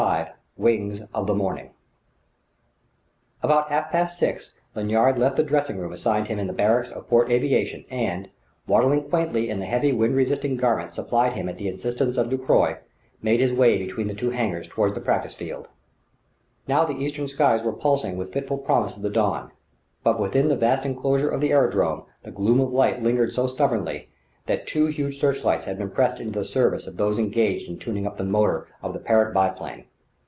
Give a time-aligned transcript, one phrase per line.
[0.01, 1.69] XXV WINGS OF THE MORNING
[3.43, 7.07] About half past six Lanyard left the dressing room assigned him in the barracks at
[7.07, 8.29] Port Aviation and,
[8.67, 12.77] waddling quaintly in the heavy wind resisting garments supplied him at the instance of Ducroy,
[13.21, 15.69] made his way between two hangars toward the practice field.
[16.67, 19.51] Now the eastern skies were pulsing with fitful promise of the dawn;
[20.03, 24.09] but within the vast enclosure of the aerodrome the gloom of night lingered so stubbornly
[24.47, 27.77] that two huge search lights had been pressed into the service of those engaged in
[27.77, 29.85] tuning up the motor of the Parrott biplane.